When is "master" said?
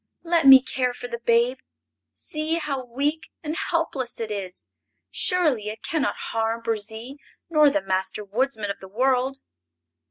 7.83-8.23